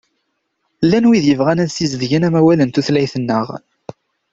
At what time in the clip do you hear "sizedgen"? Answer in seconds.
1.71-2.27